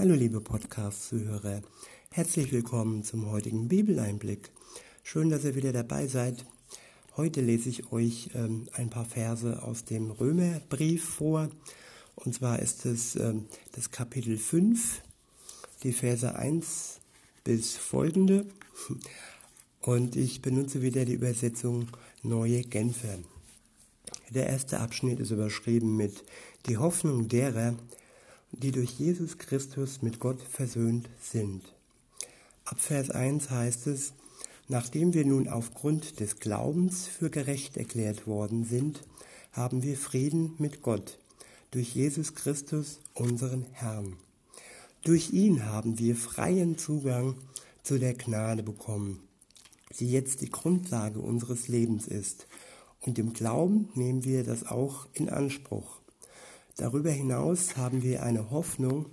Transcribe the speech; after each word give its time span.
Hallo 0.00 0.14
liebe 0.14 0.40
Podcast-Zuhörer, 0.40 1.60
herzlich 2.10 2.52
willkommen 2.52 3.04
zum 3.04 3.30
heutigen 3.30 3.68
Bibeleinblick. 3.68 4.50
Schön, 5.02 5.28
dass 5.28 5.44
ihr 5.44 5.56
wieder 5.56 5.74
dabei 5.74 6.06
seid. 6.06 6.46
Heute 7.18 7.42
lese 7.42 7.68
ich 7.68 7.92
euch 7.92 8.30
ähm, 8.34 8.66
ein 8.72 8.88
paar 8.88 9.04
Verse 9.04 9.62
aus 9.62 9.84
dem 9.84 10.10
Römerbrief 10.10 11.04
vor. 11.04 11.50
Und 12.14 12.34
zwar 12.34 12.60
ist 12.60 12.86
es 12.86 13.14
ähm, 13.16 13.44
das 13.72 13.90
Kapitel 13.90 14.38
5, 14.38 15.02
die 15.82 15.92
Verse 15.92 16.34
1 16.34 17.00
bis 17.44 17.76
folgende. 17.76 18.46
Und 19.82 20.16
ich 20.16 20.40
benutze 20.40 20.80
wieder 20.80 21.04
die 21.04 21.12
Übersetzung 21.12 21.88
Neue 22.22 22.62
Genfer. 22.62 23.18
Der 24.30 24.46
erste 24.46 24.80
Abschnitt 24.80 25.20
ist 25.20 25.30
überschrieben 25.30 25.94
mit 25.98 26.24
Die 26.68 26.78
Hoffnung 26.78 27.28
derer, 27.28 27.74
die 28.52 28.72
durch 28.72 28.90
Jesus 28.92 29.38
Christus 29.38 30.02
mit 30.02 30.20
Gott 30.20 30.42
versöhnt 30.42 31.08
sind. 31.20 31.62
Ab 32.64 32.80
Vers 32.80 33.10
1 33.10 33.50
heißt 33.50 33.86
es, 33.86 34.12
Nachdem 34.70 35.14
wir 35.14 35.24
nun 35.24 35.48
aufgrund 35.48 36.20
des 36.20 36.38
Glaubens 36.38 37.08
für 37.08 37.28
gerecht 37.28 37.76
erklärt 37.76 38.28
worden 38.28 38.64
sind, 38.64 39.02
haben 39.50 39.82
wir 39.82 39.96
Frieden 39.96 40.54
mit 40.58 40.80
Gott 40.80 41.18
durch 41.72 41.92
Jesus 41.96 42.36
Christus, 42.36 43.00
unseren 43.14 43.66
Herrn. 43.72 44.14
Durch 45.02 45.32
ihn 45.32 45.66
haben 45.66 45.98
wir 45.98 46.14
freien 46.14 46.78
Zugang 46.78 47.34
zu 47.82 47.98
der 47.98 48.14
Gnade 48.14 48.62
bekommen, 48.62 49.20
die 49.98 50.08
jetzt 50.08 50.40
die 50.40 50.50
Grundlage 50.50 51.18
unseres 51.18 51.66
Lebens 51.66 52.06
ist 52.06 52.46
und 53.00 53.18
im 53.18 53.32
Glauben 53.32 53.88
nehmen 53.94 54.22
wir 54.22 54.44
das 54.44 54.64
auch 54.66 55.08
in 55.14 55.30
Anspruch. 55.30 55.98
Darüber 56.80 57.10
hinaus 57.10 57.76
haben 57.76 58.02
wir 58.02 58.22
eine 58.22 58.50
Hoffnung, 58.50 59.04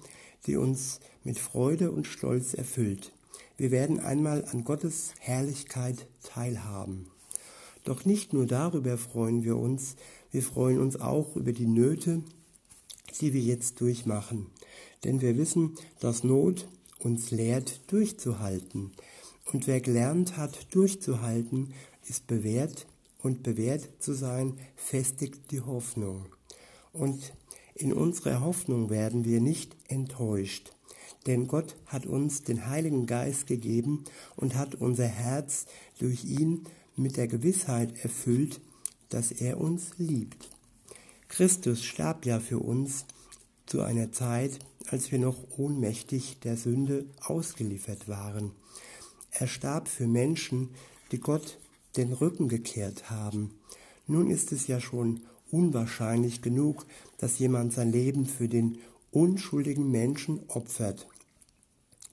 die 0.45 0.55
uns 0.55 1.01
mit 1.25 1.37
Freude 1.37 1.91
und 1.91 2.07
Stolz 2.07 2.53
erfüllt. 2.53 3.11
Wir 3.57 3.71
werden 3.71 3.99
einmal 3.99 4.45
an 4.45 4.63
Gottes 4.63 5.11
Herrlichkeit 5.19 6.07
teilhaben. 6.23 7.11
Doch 7.83 8.05
nicht 8.05 8.31
nur 8.31 8.45
darüber 8.45 8.97
freuen 8.97 9.43
wir 9.43 9.57
uns, 9.57 9.97
wir 10.31 10.43
freuen 10.43 10.79
uns 10.79 10.95
auch 11.01 11.35
über 11.35 11.51
die 11.51 11.67
Nöte, 11.67 12.23
die 13.19 13.33
wir 13.33 13.41
jetzt 13.41 13.81
durchmachen. 13.81 14.45
Denn 15.03 15.19
wir 15.19 15.37
wissen, 15.37 15.75
dass 15.99 16.23
Not 16.23 16.69
uns 16.99 17.31
lehrt, 17.31 17.81
durchzuhalten. 17.91 18.93
Und 19.51 19.67
wer 19.67 19.81
gelernt 19.81 20.37
hat, 20.37 20.73
durchzuhalten, 20.73 21.73
ist 22.07 22.27
bewährt 22.27 22.87
und 23.21 23.43
bewährt 23.43 23.89
zu 23.99 24.13
sein, 24.13 24.57
festigt 24.77 25.51
die 25.51 25.59
Hoffnung. 25.59 26.27
Und 26.93 27.33
in 27.77 27.93
unserer 27.93 28.41
Hoffnung 28.41 28.89
werden 28.89 29.25
wir 29.25 29.39
nicht 29.39 29.75
enttäuscht, 29.87 30.71
denn 31.25 31.47
Gott 31.47 31.75
hat 31.85 32.05
uns 32.05 32.43
den 32.43 32.67
Heiligen 32.67 33.05
Geist 33.05 33.47
gegeben 33.47 34.03
und 34.35 34.55
hat 34.55 34.75
unser 34.75 35.07
Herz 35.07 35.65
durch 35.99 36.25
ihn 36.25 36.63
mit 36.95 37.17
der 37.17 37.27
Gewissheit 37.27 38.03
erfüllt, 38.03 38.59
dass 39.09 39.31
er 39.31 39.59
uns 39.59 39.91
liebt. 39.97 40.49
Christus 41.27 41.83
starb 41.83 42.25
ja 42.25 42.39
für 42.39 42.59
uns 42.59 43.05
zu 43.65 43.81
einer 43.81 44.11
Zeit, 44.11 44.59
als 44.89 45.11
wir 45.11 45.19
noch 45.19 45.37
ohnmächtig 45.57 46.39
der 46.39 46.57
Sünde 46.57 47.05
ausgeliefert 47.19 48.07
waren. 48.07 48.51
Er 49.31 49.47
starb 49.47 49.87
für 49.87 50.07
Menschen, 50.07 50.69
die 51.11 51.19
Gott 51.19 51.59
den 51.97 52.13
Rücken 52.13 52.47
gekehrt 52.47 53.09
haben. 53.09 53.59
Nun 54.07 54.31
ist 54.31 54.51
es 54.51 54.67
ja 54.67 54.79
schon 54.79 55.21
unwahrscheinlich 55.51 56.41
genug, 56.41 56.85
dass 57.17 57.39
jemand 57.39 57.73
sein 57.73 57.91
Leben 57.91 58.25
für 58.25 58.47
den 58.47 58.77
unschuldigen 59.11 59.89
Menschen 59.89 60.41
opfert. 60.47 61.07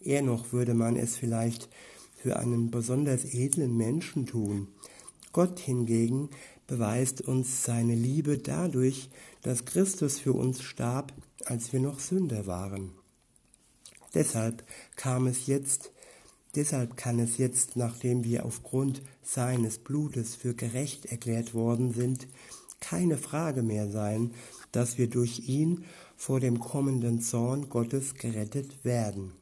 Eher 0.00 0.22
noch 0.22 0.52
würde 0.52 0.74
man 0.74 0.96
es 0.96 1.16
vielleicht 1.16 1.68
für 2.16 2.38
einen 2.38 2.70
besonders 2.70 3.24
edlen 3.24 3.76
Menschen 3.76 4.26
tun. 4.26 4.68
Gott 5.32 5.58
hingegen 5.58 6.30
beweist 6.66 7.20
uns 7.20 7.64
seine 7.64 7.94
Liebe 7.94 8.38
dadurch, 8.38 9.10
dass 9.42 9.64
Christus 9.64 10.20
für 10.20 10.32
uns 10.32 10.62
starb, 10.62 11.12
als 11.44 11.72
wir 11.72 11.80
noch 11.80 12.00
Sünder 12.00 12.46
waren. 12.46 12.92
Deshalb 14.14 14.64
kam 14.96 15.26
es 15.26 15.46
jetzt 15.46 15.90
Deshalb 16.54 16.96
kann 16.96 17.18
es 17.18 17.36
jetzt, 17.36 17.76
nachdem 17.76 18.22
wir 18.22 18.44
aufgrund 18.46 19.02
seines 19.22 19.78
Blutes 19.78 20.36
für 20.36 20.54
gerecht 20.54 21.06
erklärt 21.06 21.52
worden 21.52 21.92
sind, 21.92 22.28
keine 22.84 23.16
Frage 23.16 23.62
mehr 23.62 23.90
sein, 23.90 24.32
dass 24.72 24.98
wir 24.98 25.08
durch 25.08 25.48
ihn 25.48 25.84
vor 26.16 26.38
dem 26.38 26.60
kommenden 26.60 27.20
Zorn 27.22 27.70
Gottes 27.70 28.14
gerettet 28.14 28.84
werden. 28.84 29.32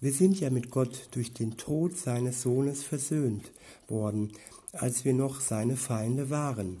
Wir 0.00 0.12
sind 0.12 0.40
ja 0.40 0.50
mit 0.50 0.72
Gott 0.72 1.08
durch 1.12 1.32
den 1.32 1.56
Tod 1.56 1.96
seines 1.96 2.42
Sohnes 2.42 2.82
versöhnt 2.82 3.52
worden, 3.86 4.32
als 4.72 5.04
wir 5.04 5.14
noch 5.14 5.40
seine 5.40 5.76
Feinde 5.76 6.28
waren. 6.28 6.78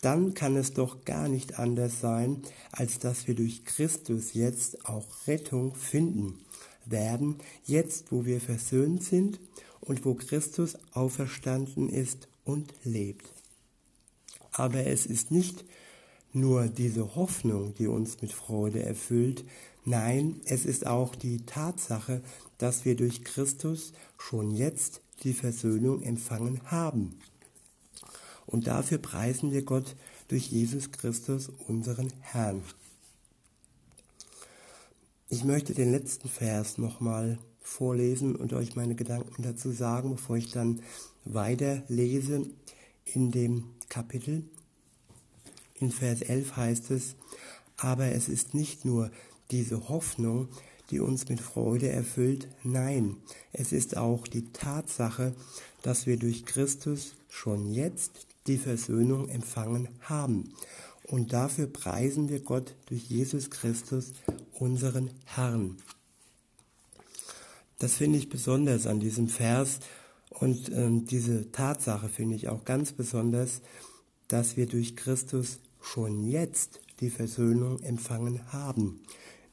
Dann 0.00 0.34
kann 0.34 0.54
es 0.56 0.72
doch 0.72 1.04
gar 1.04 1.26
nicht 1.28 1.58
anders 1.58 2.00
sein, 2.00 2.42
als 2.70 3.00
dass 3.00 3.26
wir 3.26 3.34
durch 3.34 3.64
Christus 3.64 4.34
jetzt 4.34 4.86
auch 4.86 5.06
Rettung 5.26 5.74
finden 5.74 6.38
werden, 6.84 7.36
jetzt 7.64 8.12
wo 8.12 8.24
wir 8.24 8.40
versöhnt 8.40 9.02
sind 9.02 9.40
und 9.80 10.04
wo 10.04 10.14
Christus 10.14 10.76
auferstanden 10.92 11.88
ist 11.88 12.28
und 12.44 12.74
lebt. 12.84 13.41
Aber 14.52 14.86
es 14.86 15.06
ist 15.06 15.30
nicht 15.30 15.64
nur 16.32 16.66
diese 16.66 17.14
Hoffnung, 17.14 17.74
die 17.74 17.86
uns 17.86 18.22
mit 18.22 18.32
Freude 18.32 18.82
erfüllt, 18.82 19.44
nein, 19.84 20.40
es 20.44 20.64
ist 20.64 20.86
auch 20.86 21.14
die 21.14 21.44
Tatsache, 21.44 22.22
dass 22.58 22.84
wir 22.84 22.96
durch 22.96 23.24
Christus 23.24 23.92
schon 24.18 24.50
jetzt 24.50 25.00
die 25.24 25.34
Versöhnung 25.34 26.02
empfangen 26.02 26.60
haben. 26.64 27.18
Und 28.46 28.66
dafür 28.66 28.98
preisen 28.98 29.52
wir 29.52 29.62
Gott 29.62 29.96
durch 30.28 30.50
Jesus 30.50 30.92
Christus, 30.92 31.50
unseren 31.68 32.12
Herrn. 32.20 32.62
Ich 35.28 35.44
möchte 35.44 35.74
den 35.74 35.90
letzten 35.90 36.28
Vers 36.28 36.76
nochmal 36.76 37.38
vorlesen 37.60 38.36
und 38.36 38.52
euch 38.52 38.76
meine 38.76 38.94
Gedanken 38.94 39.42
dazu 39.42 39.70
sagen, 39.70 40.10
bevor 40.10 40.36
ich 40.36 40.50
dann 40.50 40.82
weiterlese 41.24 42.46
in 43.04 43.30
dem 43.30 43.64
Kapitel. 43.88 44.44
In 45.74 45.90
Vers 45.90 46.22
11 46.22 46.56
heißt 46.56 46.90
es, 46.90 47.16
aber 47.76 48.12
es 48.12 48.28
ist 48.28 48.54
nicht 48.54 48.84
nur 48.84 49.10
diese 49.50 49.88
Hoffnung, 49.88 50.48
die 50.90 51.00
uns 51.00 51.28
mit 51.28 51.40
Freude 51.40 51.88
erfüllt, 51.88 52.48
nein, 52.62 53.16
es 53.52 53.72
ist 53.72 53.96
auch 53.96 54.26
die 54.26 54.52
Tatsache, 54.52 55.34
dass 55.82 56.06
wir 56.06 56.18
durch 56.18 56.44
Christus 56.44 57.14
schon 57.28 57.72
jetzt 57.72 58.26
die 58.46 58.58
Versöhnung 58.58 59.28
empfangen 59.28 59.88
haben. 60.02 60.52
Und 61.04 61.32
dafür 61.32 61.66
preisen 61.66 62.28
wir 62.28 62.40
Gott 62.40 62.74
durch 62.86 63.04
Jesus 63.04 63.50
Christus, 63.50 64.12
unseren 64.52 65.10
Herrn. 65.24 65.76
Das 67.78 67.96
finde 67.96 68.18
ich 68.18 68.28
besonders 68.28 68.86
an 68.86 69.00
diesem 69.00 69.28
Vers 69.28 69.80
und 70.38 70.70
ähm, 70.72 71.04
diese 71.04 71.50
Tatsache 71.52 72.08
finde 72.08 72.36
ich 72.36 72.48
auch 72.48 72.64
ganz 72.64 72.92
besonders, 72.92 73.60
dass 74.28 74.56
wir 74.56 74.66
durch 74.66 74.96
Christus 74.96 75.58
schon 75.80 76.24
jetzt 76.24 76.80
die 77.00 77.10
Versöhnung 77.10 77.80
empfangen 77.80 78.52
haben. 78.52 79.00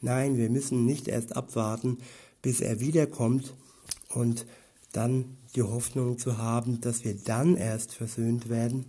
Nein, 0.01 0.37
wir 0.37 0.49
müssen 0.49 0.85
nicht 0.85 1.07
erst 1.07 1.35
abwarten, 1.35 1.97
bis 2.41 2.61
er 2.61 2.79
wiederkommt 2.79 3.53
und 4.09 4.45
dann 4.91 5.37
die 5.55 5.63
Hoffnung 5.63 6.17
zu 6.17 6.37
haben, 6.37 6.79
dass 6.81 7.03
wir 7.03 7.15
dann 7.15 7.57
erst 7.57 7.93
versöhnt 7.93 8.49
werden. 8.49 8.85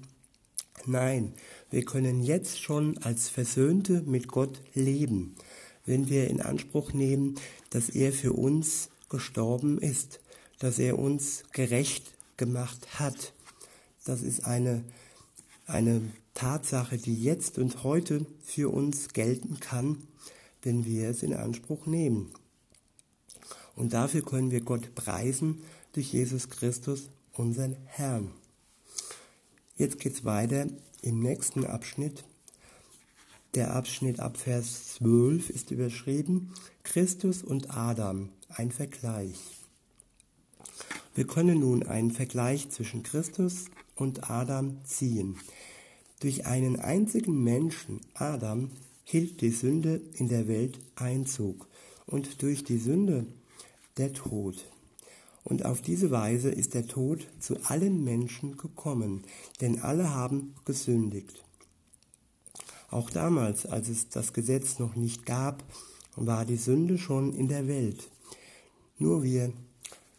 Nein, 0.86 1.34
wir 1.70 1.84
können 1.84 2.22
jetzt 2.22 2.60
schon 2.60 2.98
als 2.98 3.28
Versöhnte 3.28 4.02
mit 4.06 4.28
Gott 4.28 4.62
leben 4.74 5.34
wenn 5.90 6.08
wir 6.08 6.28
in 6.28 6.40
Anspruch 6.40 6.92
nehmen, 6.92 7.34
dass 7.70 7.88
er 7.88 8.12
für 8.12 8.32
uns 8.32 8.90
gestorben 9.08 9.78
ist, 9.78 10.20
dass 10.60 10.78
er 10.78 10.98
uns 10.98 11.42
gerecht 11.52 12.14
gemacht 12.36 13.00
hat. 13.00 13.32
Das 14.04 14.22
ist 14.22 14.44
eine, 14.44 14.84
eine 15.66 16.00
Tatsache, 16.34 16.96
die 16.96 17.20
jetzt 17.20 17.58
und 17.58 17.82
heute 17.82 18.24
für 18.44 18.72
uns 18.72 19.08
gelten 19.08 19.58
kann, 19.58 20.02
wenn 20.62 20.84
wir 20.84 21.10
es 21.10 21.22
in 21.24 21.34
Anspruch 21.34 21.86
nehmen. 21.86 22.30
Und 23.74 23.92
dafür 23.92 24.22
können 24.22 24.52
wir 24.52 24.60
Gott 24.60 24.94
preisen 24.94 25.62
durch 25.92 26.12
Jesus 26.12 26.48
Christus, 26.48 27.10
unseren 27.32 27.76
Herrn. 27.86 28.30
Jetzt 29.76 29.98
geht 29.98 30.14
es 30.14 30.24
weiter 30.24 30.66
im 31.02 31.18
nächsten 31.18 31.66
Abschnitt 31.66 32.24
der 33.54 33.74
Abschnitt 33.74 34.20
ab 34.20 34.36
Vers 34.36 34.94
12 34.94 35.50
ist 35.50 35.72
überschrieben 35.72 36.52
Christus 36.84 37.42
und 37.42 37.76
Adam, 37.76 38.28
ein 38.48 38.70
Vergleich. 38.70 39.59
Wir 41.14 41.26
können 41.26 41.60
nun 41.60 41.82
einen 41.82 42.10
Vergleich 42.10 42.70
zwischen 42.70 43.02
Christus 43.02 43.66
und 43.96 44.30
Adam 44.30 44.78
ziehen. 44.84 45.36
Durch 46.20 46.46
einen 46.46 46.78
einzigen 46.78 47.42
Menschen, 47.42 48.00
Adam, 48.14 48.70
hielt 49.04 49.40
die 49.40 49.50
Sünde 49.50 50.00
in 50.14 50.28
der 50.28 50.46
Welt 50.46 50.78
Einzug 50.94 51.66
und 52.06 52.42
durch 52.42 52.62
die 52.62 52.78
Sünde 52.78 53.26
der 53.96 54.12
Tod. 54.12 54.64
Und 55.42 55.64
auf 55.64 55.80
diese 55.80 56.10
Weise 56.10 56.50
ist 56.50 56.74
der 56.74 56.86
Tod 56.86 57.26
zu 57.40 57.56
allen 57.64 58.04
Menschen 58.04 58.56
gekommen, 58.56 59.24
denn 59.60 59.80
alle 59.80 60.14
haben 60.14 60.54
gesündigt. 60.64 61.42
Auch 62.90 63.10
damals, 63.10 63.66
als 63.66 63.88
es 63.88 64.08
das 64.08 64.32
Gesetz 64.32 64.78
noch 64.78 64.96
nicht 64.96 65.24
gab, 65.26 65.64
war 66.16 66.44
die 66.44 66.56
Sünde 66.56 66.98
schon 66.98 67.32
in 67.32 67.48
der 67.48 67.66
Welt. 67.66 68.10
Nur, 68.98 69.22
wir, 69.22 69.52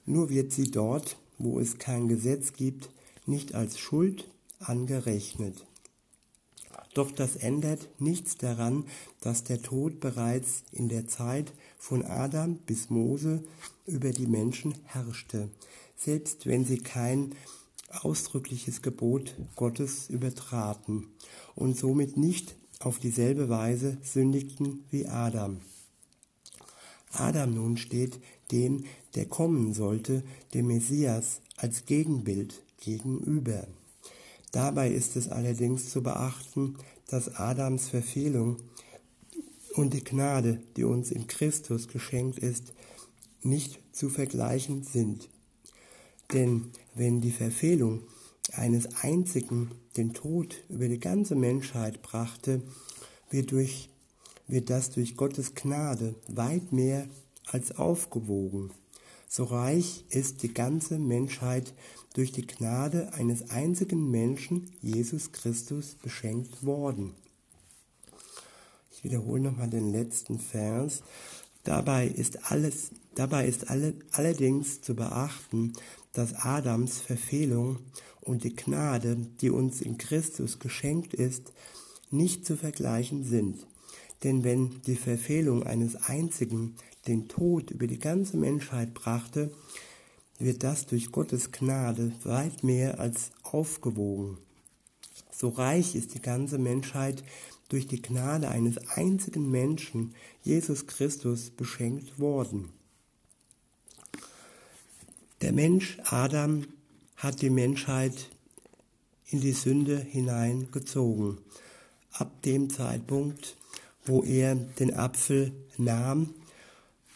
nur 0.05 0.29
wird 0.29 0.51
sie 0.51 0.71
dort, 0.71 1.17
wo 1.37 1.59
es 1.59 1.77
kein 1.77 2.07
Gesetz 2.07 2.53
gibt, 2.53 2.89
nicht 3.25 3.55
als 3.55 3.79
Schuld 3.79 4.29
angerechnet. 4.59 5.65
Doch 6.93 7.11
das 7.11 7.37
ändert 7.37 7.87
nichts 7.99 8.37
daran, 8.37 8.85
dass 9.21 9.43
der 9.43 9.61
Tod 9.61 9.99
bereits 9.99 10.63
in 10.71 10.89
der 10.89 11.07
Zeit 11.07 11.53
von 11.77 12.03
Adam 12.03 12.57
bis 12.57 12.89
Mose 12.89 13.43
über 13.85 14.11
die 14.11 14.27
Menschen 14.27 14.75
herrschte, 14.83 15.49
selbst 15.95 16.45
wenn 16.47 16.65
sie 16.65 16.79
kein 16.79 17.33
ausdrückliches 17.89 18.81
Gebot 18.81 19.35
Gottes 19.55 20.09
übertraten 20.09 21.07
und 21.55 21.77
somit 21.77 22.17
nicht 22.17 22.55
auf 22.79 22.99
dieselbe 22.99 23.49
Weise 23.49 23.97
sündigten 24.01 24.83
wie 24.89 25.07
Adam. 25.07 25.61
Adam 27.11 27.53
nun 27.53 27.77
steht 27.77 28.19
dem, 28.51 28.85
der 29.15 29.25
kommen 29.25 29.73
sollte, 29.73 30.23
dem 30.53 30.67
Messias, 30.67 31.41
als 31.57 31.85
Gegenbild 31.85 32.63
gegenüber. 32.79 33.67
Dabei 34.51 34.89
ist 34.91 35.15
es 35.15 35.29
allerdings 35.29 35.89
zu 35.89 36.03
beachten, 36.03 36.75
dass 37.07 37.35
Adams 37.35 37.87
Verfehlung 37.87 38.57
und 39.75 39.93
die 39.93 40.03
Gnade, 40.03 40.61
die 40.75 40.83
uns 40.83 41.11
in 41.11 41.27
Christus 41.27 41.87
geschenkt 41.87 42.39
ist, 42.39 42.73
nicht 43.41 43.79
zu 43.91 44.09
vergleichen 44.09 44.83
sind. 44.83 45.29
Denn 46.33 46.71
wenn 46.95 47.21
die 47.21 47.31
Verfehlung 47.31 48.03
eines 48.53 48.95
einzigen 48.95 49.71
den 49.97 50.13
Tod 50.13 50.63
über 50.69 50.87
die 50.87 50.99
ganze 50.99 51.35
Menschheit 51.35 52.01
brachte, 52.01 52.61
wird, 53.29 53.51
durch, 53.51 53.89
wird 54.51 54.69
das 54.69 54.91
durch 54.91 55.15
Gottes 55.15 55.55
Gnade 55.55 56.15
weit 56.27 56.71
mehr 56.71 57.07
als 57.47 57.77
aufgewogen. 57.77 58.71
So 59.27 59.45
reich 59.45 60.03
ist 60.09 60.43
die 60.43 60.53
ganze 60.53 60.99
Menschheit 60.99 61.73
durch 62.13 62.33
die 62.33 62.45
Gnade 62.45 63.13
eines 63.13 63.49
einzigen 63.49 64.11
Menschen, 64.11 64.69
Jesus 64.81 65.31
Christus, 65.31 65.95
beschenkt 65.95 66.65
worden. 66.65 67.13
Ich 68.91 69.05
wiederhole 69.05 69.41
nochmal 69.41 69.69
den 69.69 69.91
letzten 69.91 70.37
Vers. 70.37 71.01
Dabei 71.63 72.07
ist 72.07 72.51
alles, 72.51 72.91
dabei 73.15 73.47
ist 73.47 73.69
alle, 73.69 73.93
allerdings 74.11 74.81
zu 74.81 74.95
beachten, 74.95 75.73
dass 76.11 76.33
Adams 76.33 76.99
Verfehlung 76.99 77.79
und 78.19 78.43
die 78.43 78.55
Gnade, 78.55 79.15
die 79.39 79.49
uns 79.49 79.81
in 79.81 79.97
Christus 79.97 80.59
geschenkt 80.59 81.13
ist, 81.13 81.53
nicht 82.09 82.45
zu 82.45 82.57
vergleichen 82.57 83.23
sind. 83.23 83.65
Denn 84.23 84.43
wenn 84.43 84.81
die 84.83 84.95
Verfehlung 84.95 85.63
eines 85.63 85.95
einzigen 85.95 86.75
den 87.07 87.27
Tod 87.27 87.71
über 87.71 87.87
die 87.87 87.99
ganze 87.99 88.37
Menschheit 88.37 88.93
brachte, 88.93 89.51
wird 90.37 90.63
das 90.63 90.85
durch 90.85 91.11
Gottes 91.11 91.51
Gnade 91.51 92.11
weit 92.23 92.63
mehr 92.63 92.99
als 92.99 93.31
aufgewogen. 93.43 94.37
So 95.31 95.49
reich 95.49 95.95
ist 95.95 96.13
die 96.13 96.21
ganze 96.21 96.57
Menschheit 96.57 97.23
durch 97.69 97.87
die 97.87 98.01
Gnade 98.01 98.49
eines 98.49 98.77
einzigen 98.89 99.49
Menschen, 99.49 100.13
Jesus 100.43 100.87
Christus, 100.87 101.49
beschenkt 101.51 102.19
worden. 102.19 102.69
Der 105.41 105.53
Mensch 105.53 105.97
Adam 106.05 106.65
hat 107.15 107.41
die 107.41 107.49
Menschheit 107.49 108.29
in 109.27 109.41
die 109.41 109.53
Sünde 109.53 109.97
hineingezogen. 109.97 111.37
Ab 112.11 112.41
dem 112.43 112.69
Zeitpunkt, 112.69 113.55
wo 114.05 114.23
er 114.23 114.55
den 114.55 114.93
Apfel 114.93 115.51
nahm 115.77 116.33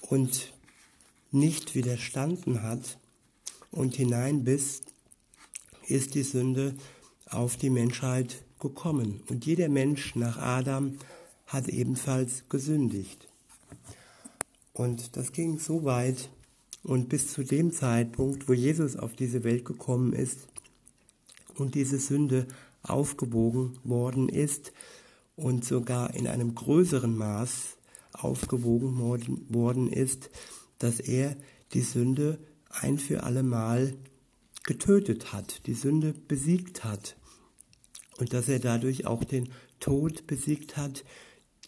und 0.01 0.53
nicht 1.31 1.75
widerstanden 1.75 2.63
hat 2.63 2.97
und 3.71 3.95
hineinbiss, 3.95 4.81
ist 5.87 6.15
die 6.15 6.23
Sünde 6.23 6.75
auf 7.29 7.57
die 7.57 7.69
Menschheit 7.69 8.43
gekommen. 8.59 9.21
Und 9.29 9.45
jeder 9.45 9.69
Mensch 9.69 10.15
nach 10.15 10.37
Adam 10.37 10.97
hat 11.47 11.67
ebenfalls 11.67 12.43
gesündigt. 12.49 13.27
Und 14.73 15.15
das 15.15 15.31
ging 15.31 15.59
so 15.59 15.83
weit 15.85 16.29
und 16.83 17.09
bis 17.09 17.31
zu 17.31 17.43
dem 17.43 17.71
Zeitpunkt, 17.71 18.47
wo 18.47 18.53
Jesus 18.53 18.95
auf 18.95 19.13
diese 19.13 19.43
Welt 19.43 19.65
gekommen 19.65 20.13
ist 20.13 20.47
und 21.55 21.75
diese 21.75 21.99
Sünde 21.99 22.47
aufgewogen 22.83 23.77
worden 23.83 24.29
ist 24.29 24.71
und 25.35 25.65
sogar 25.65 26.13
in 26.13 26.27
einem 26.27 26.55
größeren 26.55 27.15
Maß 27.15 27.77
aufgewogen 28.13 28.99
worden 29.49 29.91
ist, 29.91 30.29
dass 30.79 30.99
er 30.99 31.35
die 31.73 31.81
Sünde 31.81 32.39
ein 32.69 32.97
für 32.97 33.23
allemal 33.23 33.93
getötet 34.63 35.33
hat, 35.33 35.65
die 35.67 35.73
Sünde 35.73 36.13
besiegt 36.13 36.83
hat 36.83 37.15
und 38.17 38.33
dass 38.33 38.47
er 38.47 38.59
dadurch 38.59 39.05
auch 39.05 39.23
den 39.23 39.49
Tod 39.79 40.27
besiegt 40.27 40.77
hat, 40.77 41.03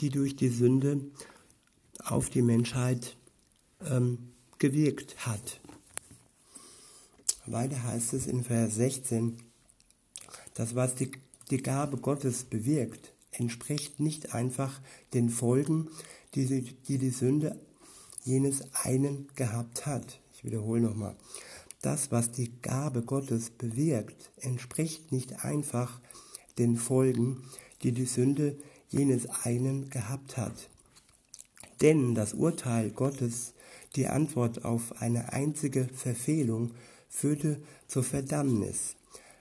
die 0.02 0.10
durch 0.10 0.36
die 0.36 0.50
Sünde 0.50 1.02
auf 2.04 2.30
die 2.30 2.42
Menschheit 2.42 3.18
ähm, 3.86 4.34
gewirkt 4.58 5.25
hat. 5.25 5.60
Weiter 7.46 7.81
heißt 7.84 8.13
es 8.13 8.28
in 8.28 8.44
Vers 8.44 8.75
16, 8.75 9.38
dass 10.54 10.75
was 10.75 10.96
die, 10.96 11.12
die 11.50 11.62
Gabe 11.62 11.98
Gottes 11.98 12.44
bewirkt, 12.44 13.13
entspricht 13.38 14.00
nicht 14.00 14.34
einfach 14.34 14.81
den 15.13 15.30
Folgen, 15.30 15.88
die, 16.36 16.45
sie, 16.45 16.62
die 16.62 16.98
die 16.98 17.10
Sünde 17.10 17.60
jenes 18.24 18.62
einen 18.84 19.28
gehabt 19.36 19.86
hat. 19.86 20.19
Ich 20.34 20.44
wiederhole 20.44 20.81
nochmal. 20.81 21.16
Das, 21.81 22.12
was 22.12 22.31
die 22.31 22.51
Gabe 22.62 23.01
Gottes 23.01 23.50
bewirkt, 23.50 24.31
entspricht 24.42 25.12
nicht 25.12 25.45
einfach 25.45 26.01
den 26.57 26.75
Folgen, 26.75 27.44
die 27.84 27.92
die 27.92 28.06
Sünde 28.06 28.57
jenes 28.89 29.28
einen 29.44 29.89
gehabt 29.89 30.38
hat. 30.38 30.69
Denn 31.81 32.16
das 32.16 32.34
Urteil 32.34 32.89
Gottes, 32.89 33.54
die 33.95 34.07
Antwort 34.07 34.66
auf 34.66 35.01
eine 35.01 35.34
einzige 35.34 35.88
Verfehlung, 35.94 36.72
führte 37.10 37.62
zur 37.88 38.03
Verdammnis. 38.03 38.96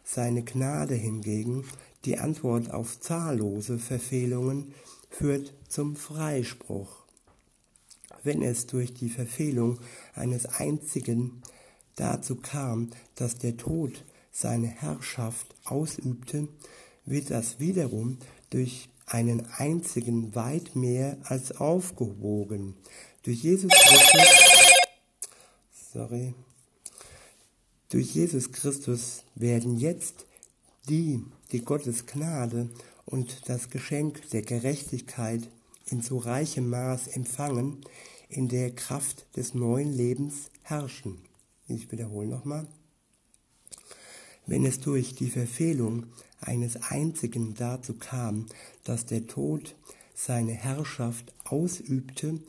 Seine 0.04 0.44
Gnade 0.44 0.94
hingegen, 0.94 1.64
die 2.06 2.18
Antwort 2.18 2.70
auf 2.70 3.00
zahllose 3.00 3.78
Verfehlungen, 3.78 4.72
führt 5.10 5.52
zum 5.68 5.96
Freispruch. 5.96 7.04
Wenn 8.22 8.42
es 8.42 8.66
durch 8.66 8.94
die 8.94 9.08
Verfehlung 9.08 9.78
eines 10.14 10.46
einzigen 10.46 11.42
dazu 11.96 12.36
kam, 12.36 12.90
dass 13.14 13.38
der 13.38 13.56
Tod 13.56 14.04
seine 14.32 14.68
Herrschaft 14.68 15.54
ausübte, 15.64 16.48
wird 17.04 17.30
das 17.30 17.60
wiederum 17.60 18.18
durch 18.50 18.88
einen 19.06 19.46
einzigen 19.46 20.34
weit 20.34 20.76
mehr 20.76 21.16
als 21.24 21.52
aufgewogen. 21.52 22.74
Durch 23.22 23.42
Jesus 23.42 23.70
Christus, 23.72 24.28
sorry, 25.92 26.34
durch 27.88 28.14
Jesus 28.14 28.52
Christus 28.52 29.22
werden 29.36 29.78
jetzt 29.78 30.26
die, 30.88 31.24
die 31.52 31.64
Gottes 31.64 32.06
Gnade 32.06 32.68
und 33.04 33.48
das 33.48 33.70
Geschenk 33.70 34.28
der 34.30 34.42
Gerechtigkeit 34.42 35.48
in 35.86 36.00
so 36.00 36.18
reichem 36.18 36.68
Maß 36.68 37.08
empfangen, 37.08 37.78
in 38.28 38.48
der 38.48 38.74
Kraft 38.74 39.26
des 39.36 39.54
neuen 39.54 39.92
Lebens 39.92 40.50
herrschen. 40.62 41.18
Ich 41.68 41.90
wiederhole 41.92 42.28
nochmal. 42.28 42.66
Wenn 44.46 44.64
es 44.64 44.80
durch 44.80 45.14
die 45.14 45.30
Verfehlung 45.30 46.06
eines 46.40 46.76
einzigen 46.90 47.54
dazu 47.54 47.94
kam, 47.94 48.46
dass 48.84 49.06
der 49.06 49.26
Tod 49.26 49.74
seine 50.14 50.52
Herrschaft 50.52 51.32
ausübte, 51.44 52.40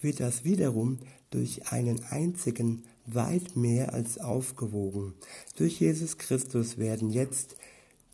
wird 0.00 0.20
das 0.20 0.44
wiederum 0.44 0.98
durch 1.30 1.72
einen 1.72 2.02
einzigen 2.04 2.84
weit 3.06 3.56
mehr 3.56 3.92
als 3.92 4.18
aufgewogen. 4.18 5.14
Durch 5.56 5.80
Jesus 5.80 6.18
Christus 6.18 6.78
werden 6.78 7.10
jetzt 7.10 7.56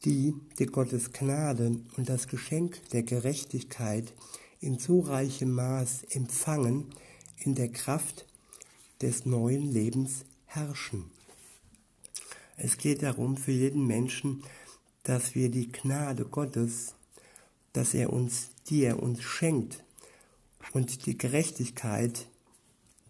die, 0.04 0.34
die 0.58 0.66
Gottes 0.66 1.12
Gnade 1.12 1.80
und 1.96 2.08
das 2.08 2.28
Geschenk 2.28 2.80
der 2.90 3.02
Gerechtigkeit 3.02 4.12
in 4.60 4.78
so 4.78 5.00
reichem 5.00 5.52
Maß 5.52 6.04
empfangen, 6.10 6.86
in 7.38 7.54
der 7.54 7.68
Kraft 7.68 8.26
des 9.00 9.24
neuen 9.24 9.72
Lebens 9.72 10.24
herrschen. 10.46 11.10
Es 12.56 12.76
geht 12.76 13.02
darum, 13.02 13.36
für 13.36 13.52
jeden 13.52 13.86
Menschen 13.86 14.42
dass 15.02 15.34
wir 15.34 15.50
die 15.50 15.72
Gnade 15.72 16.24
Gottes, 16.24 16.94
dass 17.72 17.94
er 17.94 18.12
uns, 18.12 18.50
die 18.68 18.82
er 18.82 19.02
uns 19.02 19.22
schenkt 19.22 19.82
und 20.72 21.06
die 21.06 21.16
Gerechtigkeit, 21.16 22.26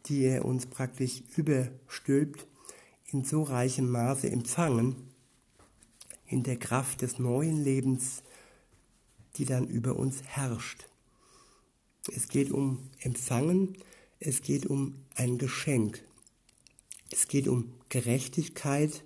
die 0.07 0.25
er 0.25 0.45
uns 0.45 0.67
praktisch 0.67 1.23
überstülpt, 1.37 2.47
in 3.13 3.25
so 3.25 3.43
reichem 3.43 3.91
Maße 3.91 4.31
empfangen, 4.31 5.10
in 6.31 6.45
der 6.45 6.57
Kraft 6.57 7.03
des 7.03 7.19
neuen 7.19 7.63
Lebens, 7.63 8.23
die 9.37 9.45
dann 9.45 9.67
über 9.67 9.97
uns 9.97 10.23
herrscht. 10.23 10.89
Es 12.15 12.29
geht 12.29 12.53
um 12.53 12.89
Empfangen, 13.01 13.77
es 14.21 14.41
geht 14.41 14.67
um 14.67 14.95
ein 15.17 15.39
Geschenk. 15.39 16.03
Es 17.11 17.27
geht 17.27 17.49
um 17.49 17.73
Gerechtigkeit, 17.89 19.03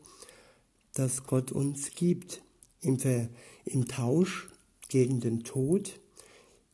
das 0.92 1.24
Gott 1.24 1.50
uns 1.50 1.92
gibt, 1.94 2.42
im, 2.82 2.98
Ver 2.98 3.30
im 3.64 3.88
Tausch 3.88 4.48
gegen 4.88 5.20
den 5.20 5.44
Tod, 5.44 5.98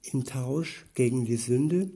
im 0.03 0.25
Tausch 0.25 0.85
gegen 0.95 1.25
die 1.25 1.37
Sünde, 1.37 1.93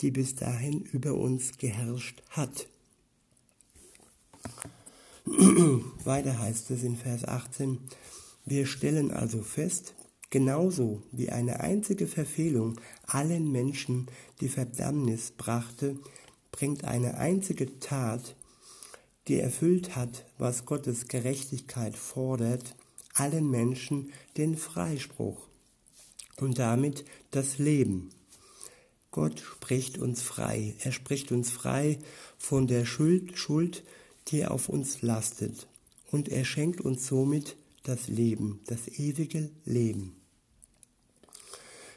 die 0.00 0.12
bis 0.12 0.36
dahin 0.36 0.82
über 0.82 1.14
uns 1.14 1.58
geherrscht 1.58 2.22
hat. 2.30 2.68
Weiter 6.04 6.38
heißt 6.38 6.70
es 6.70 6.82
in 6.82 6.96
Vers 6.96 7.24
18, 7.26 7.78
wir 8.44 8.66
stellen 8.66 9.10
also 9.10 9.40
fest, 9.42 9.94
genauso 10.28 11.02
wie 11.12 11.30
eine 11.30 11.60
einzige 11.60 12.06
Verfehlung 12.06 12.78
allen 13.06 13.50
Menschen 13.50 14.06
die 14.40 14.50
Verdammnis 14.50 15.30
brachte, 15.30 15.96
bringt 16.52 16.84
eine 16.84 17.16
einzige 17.16 17.78
Tat, 17.78 18.36
die 19.26 19.40
erfüllt 19.40 19.96
hat, 19.96 20.26
was 20.36 20.66
Gottes 20.66 21.08
Gerechtigkeit 21.08 21.96
fordert, 21.96 22.76
allen 23.14 23.50
Menschen 23.50 24.12
den 24.36 24.58
Freispruch 24.58 25.48
und 26.36 26.58
damit 26.58 27.06
das 27.30 27.56
Leben. 27.56 28.10
Gott 29.10 29.40
spricht 29.40 29.96
uns 29.96 30.20
frei. 30.20 30.74
Er 30.80 30.92
spricht 30.92 31.32
uns 31.32 31.50
frei 31.50 31.98
von 32.36 32.66
der 32.66 32.84
Schuld, 32.84 33.38
Schuld, 33.38 33.84
die 34.28 34.46
auf 34.46 34.68
uns 34.68 35.02
lastet. 35.02 35.66
Und 36.10 36.28
er 36.28 36.44
schenkt 36.44 36.80
uns 36.80 37.06
somit 37.06 37.56
das 37.82 38.08
Leben, 38.08 38.60
das 38.66 38.88
ewige 38.88 39.50
Leben. 39.64 40.16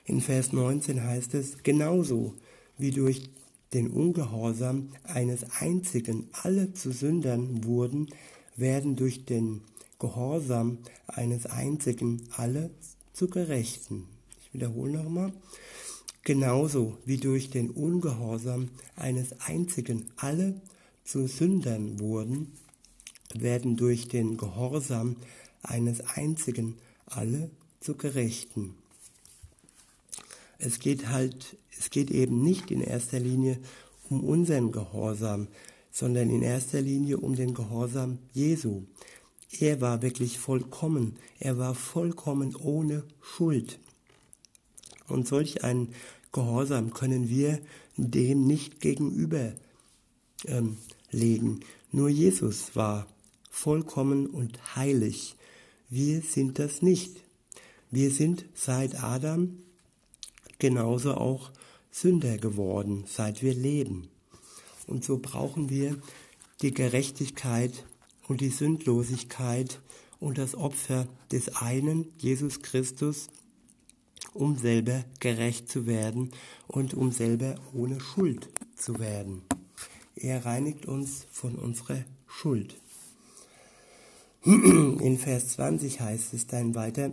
In 0.05 0.21
Vers 0.21 0.53
19 0.53 1.03
heißt 1.03 1.33
es, 1.33 1.63
genauso 1.63 2.33
wie 2.77 2.91
durch 2.91 3.29
den 3.73 3.89
Ungehorsam 3.89 4.89
eines 5.03 5.43
einzigen 5.59 6.29
alle 6.31 6.73
zu 6.73 6.91
Sündern 6.91 7.65
wurden, 7.65 8.07
werden 8.55 8.95
durch 8.95 9.25
den 9.25 9.61
Gehorsam 9.99 10.77
eines 11.07 11.45
einzigen 11.45 12.21
alle 12.31 12.69
zu 13.13 13.27
Gerechten. 13.27 14.05
Ich 14.41 14.53
wiederhole 14.53 14.93
nochmal. 14.93 15.33
Genauso 16.23 16.97
wie 17.05 17.17
durch 17.17 17.49
den 17.49 17.69
Ungehorsam 17.69 18.69
eines 18.95 19.39
einzigen 19.41 20.05
alle 20.17 20.61
zu 21.07 21.25
Sündern 21.25 22.01
wurden, 22.01 22.51
werden 23.33 23.77
durch 23.77 24.09
den 24.09 24.35
Gehorsam 24.35 25.15
eines 25.63 26.01
einzigen 26.01 26.77
alle 27.05 27.49
zu 27.79 27.95
Gerechten. 27.95 28.75
Es 30.59 30.79
geht 30.79 31.07
halt, 31.07 31.57
es 31.79 31.91
geht 31.91 32.11
eben 32.11 32.43
nicht 32.43 32.71
in 32.71 32.81
erster 32.81 33.19
Linie 33.19 33.57
um 34.09 34.21
unseren 34.21 34.73
Gehorsam, 34.73 35.47
sondern 35.91 36.29
in 36.29 36.41
erster 36.41 36.81
Linie 36.81 37.17
um 37.17 37.35
den 37.35 37.53
Gehorsam 37.53 38.19
Jesu. 38.33 38.83
Er 39.59 39.79
war 39.79 40.01
wirklich 40.01 40.39
vollkommen, 40.39 41.15
er 41.39 41.57
war 41.57 41.73
vollkommen 41.73 42.53
ohne 42.55 43.03
Schuld. 43.21 43.79
Und 45.07 45.25
solch 45.25 45.63
ein 45.63 45.93
Gehorsam 46.33 46.93
können 46.93 47.29
wir 47.29 47.59
dem 47.95 48.45
nicht 48.45 48.81
gegenüber 48.81 49.53
ähm, 50.45 50.77
legen. 51.11 51.61
Nur 51.91 52.09
Jesus 52.09 52.75
war 52.75 53.07
vollkommen 53.49 54.27
und 54.27 54.75
heilig. 54.75 55.35
Wir 55.89 56.21
sind 56.21 56.59
das 56.59 56.81
nicht. 56.81 57.23
Wir 57.89 58.11
sind 58.11 58.45
seit 58.53 59.01
Adam 59.01 59.57
genauso 60.59 61.13
auch 61.15 61.51
Sünder 61.91 62.37
geworden, 62.37 63.05
seit 63.07 63.41
wir 63.41 63.53
leben. 63.53 64.09
Und 64.85 65.03
so 65.03 65.17
brauchen 65.17 65.69
wir 65.69 65.97
die 66.61 66.73
Gerechtigkeit 66.73 67.85
und 68.27 68.41
die 68.41 68.49
Sündlosigkeit 68.49 69.79
und 70.19 70.37
das 70.37 70.55
Opfer 70.55 71.07
des 71.31 71.55
einen, 71.55 72.11
Jesus 72.17 72.61
Christus, 72.61 73.27
um 74.33 74.57
selber 74.57 75.03
gerecht 75.19 75.69
zu 75.69 75.85
werden 75.85 76.31
und 76.67 76.93
um 76.93 77.11
selber 77.11 77.55
ohne 77.73 77.99
Schuld 77.99 78.49
zu 78.75 78.99
werden. 78.99 79.41
Er 80.17 80.45
reinigt 80.45 80.85
uns 80.85 81.27
von 81.31 81.55
unserer 81.55 82.03
Schuld. 82.25 82.75
In 84.43 85.17
Vers 85.17 85.49
20 85.49 86.01
heißt 86.01 86.33
es 86.33 86.47
dann 86.47 86.75
weiter, 86.75 87.11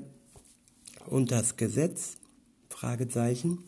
und 1.06 1.30
das 1.30 1.56
Gesetz 1.56 2.16
Fragezeichen. 2.68 3.58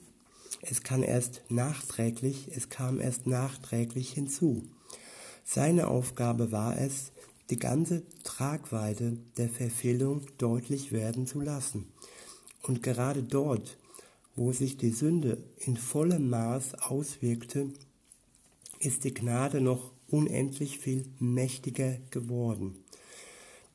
Es 0.62 0.82
kann 0.82 1.02
erst 1.02 1.42
nachträglich, 1.48 2.48
es 2.54 2.68
kam 2.70 3.00
erst 3.00 3.26
nachträglich 3.26 4.12
hinzu. 4.12 4.64
Seine 5.44 5.88
Aufgabe 5.88 6.50
war 6.50 6.78
es, 6.78 7.12
die 7.50 7.58
ganze 7.58 8.02
Tragweite 8.24 9.18
der 9.36 9.48
Verfehlung 9.48 10.22
deutlich 10.38 10.92
werden 10.92 11.26
zu 11.26 11.40
lassen. 11.40 11.86
Und 12.62 12.82
gerade 12.82 13.22
dort, 13.22 13.78
wo 14.34 14.52
sich 14.52 14.76
die 14.76 14.90
Sünde 14.90 15.38
in 15.58 15.76
vollem 15.76 16.28
Maß 16.28 16.74
auswirkte, 16.74 17.70
ist 18.78 19.04
die 19.04 19.14
Gnade 19.14 19.60
noch 19.60 19.92
unendlich 20.08 20.78
viel 20.78 21.06
mächtiger 21.18 21.98
geworden. 22.10 22.76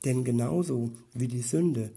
Denn 0.05 0.24
genauso 0.24 0.91
wie 1.13 1.27
die 1.27 1.41
Sünde, 1.41 1.91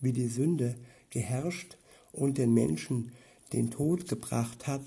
wie 0.00 0.12
die 0.12 0.28
Sünde 0.28 0.76
geherrscht 1.10 1.76
und 2.12 2.38
den 2.38 2.54
Menschen 2.54 3.12
den 3.52 3.70
Tod 3.70 4.08
gebracht 4.08 4.66
hat, 4.66 4.82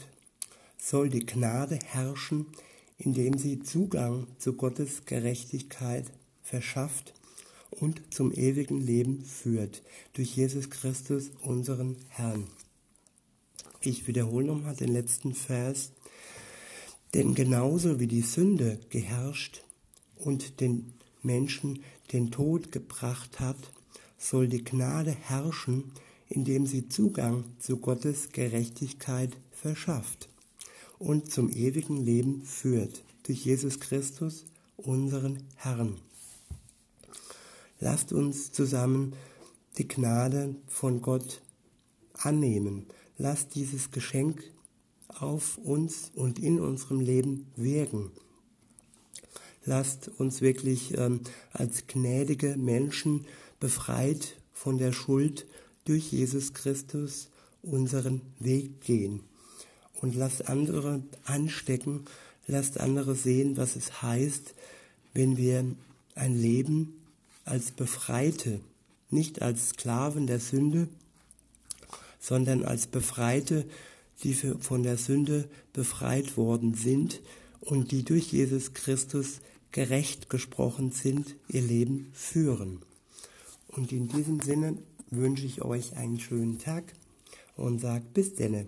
soll 0.77 1.09
die 1.09 1.25
Gnade 1.25 1.79
herrschen, 1.85 2.47
indem 2.97 3.37
sie 3.37 3.59
Zugang 3.61 4.27
zu 4.37 4.53
Gottes 4.53 5.05
Gerechtigkeit 5.05 6.05
verschafft 6.41 7.13
und 7.71 8.01
zum 8.13 8.31
ewigen 8.31 8.79
Leben 8.79 9.23
führt, 9.25 9.81
durch 10.13 10.35
Jesus 10.35 10.69
Christus, 10.69 11.31
unseren 11.41 11.97
Herrn. 12.09 12.47
Ich 13.81 14.07
wiederhole 14.07 14.45
nochmal 14.45 14.75
den 14.75 14.89
letzten 14.89 15.33
Vers. 15.33 15.91
Denn 17.13 17.35
genauso 17.35 17.99
wie 17.99 18.07
die 18.07 18.21
Sünde 18.21 18.79
geherrscht 18.89 19.63
und 20.15 20.59
den 20.59 20.93
Menschen 21.21 21.83
den 22.11 22.31
Tod 22.31 22.71
gebracht 22.71 23.39
hat, 23.39 23.71
soll 24.17 24.47
die 24.47 24.63
Gnade 24.63 25.11
herrschen, 25.11 25.91
indem 26.29 26.65
sie 26.65 26.89
Zugang 26.89 27.43
zu 27.59 27.77
Gottes 27.77 28.29
Gerechtigkeit 28.31 29.37
verschafft 29.51 30.29
und 30.97 31.31
zum 31.31 31.49
ewigen 31.49 31.97
Leben 31.97 32.43
führt 32.43 33.03
durch 33.23 33.45
Jesus 33.45 33.79
Christus, 33.79 34.45
unseren 34.77 35.43
Herrn. 35.55 35.97
Lasst 37.79 38.13
uns 38.13 38.51
zusammen 38.51 39.13
die 39.77 39.87
Gnade 39.87 40.55
von 40.67 41.01
Gott 41.01 41.41
annehmen. 42.13 42.87
Lasst 43.17 43.55
dieses 43.55 43.91
Geschenk 43.91 44.43
auf 45.21 45.57
uns 45.57 46.11
und 46.15 46.39
in 46.39 46.59
unserem 46.59 46.99
Leben 46.99 47.47
wirken. 47.55 48.11
Lasst 49.65 50.09
uns 50.17 50.41
wirklich 50.41 50.97
ähm, 50.97 51.21
als 51.51 51.87
gnädige 51.87 52.57
Menschen 52.57 53.25
befreit 53.59 54.35
von 54.51 54.77
der 54.77 54.91
Schuld 54.91 55.45
durch 55.85 56.11
Jesus 56.11 56.53
Christus 56.53 57.29
unseren 57.61 58.21
Weg 58.39 58.81
gehen. 58.81 59.21
Und 60.01 60.15
lasst 60.15 60.49
andere 60.49 61.01
anstecken, 61.23 62.01
lasst 62.45 62.79
andere 62.79 63.15
sehen, 63.15 63.55
was 63.55 63.77
es 63.77 64.01
heißt, 64.01 64.53
wenn 65.13 65.37
wir 65.37 65.65
ein 66.15 66.35
Leben 66.35 67.01
als 67.45 67.71
Befreite, 67.71 68.59
nicht 69.09 69.41
als 69.41 69.69
Sklaven 69.69 70.27
der 70.27 70.39
Sünde, 70.39 70.87
sondern 72.19 72.63
als 72.63 72.87
Befreite, 72.87 73.65
die 74.21 74.33
von 74.33 74.83
der 74.83 74.97
Sünde 74.97 75.49
befreit 75.73 76.37
worden 76.37 76.73
sind 76.73 77.21
und 77.59 77.91
die 77.91 78.03
durch 78.03 78.31
Jesus 78.31 78.73
Christus 78.73 79.39
gerecht 79.71 80.29
gesprochen 80.29 80.91
sind, 80.91 81.35
ihr 81.47 81.61
Leben 81.61 82.09
führen. 82.13 82.79
Und 83.67 83.91
in 83.91 84.07
diesem 84.07 84.39
Sinne 84.39 84.77
wünsche 85.09 85.45
ich 85.45 85.63
euch 85.63 85.95
einen 85.97 86.19
schönen 86.19 86.59
Tag 86.59 86.93
und 87.55 87.79
sage 87.79 88.05
bis 88.13 88.35
denne. 88.35 88.67